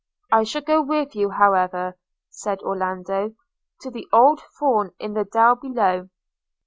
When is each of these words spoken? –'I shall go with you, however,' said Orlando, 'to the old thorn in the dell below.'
–'I 0.31 0.45
shall 0.45 0.61
go 0.63 0.81
with 0.81 1.15
you, 1.15 1.29
however,' 1.29 1.95
said 2.31 2.59
Orlando, 2.63 3.35
'to 3.81 3.91
the 3.91 4.07
old 4.11 4.41
thorn 4.57 4.93
in 4.97 5.13
the 5.13 5.25
dell 5.25 5.53
below.' 5.53 6.09